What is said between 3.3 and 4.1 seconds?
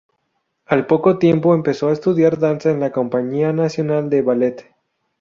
nacional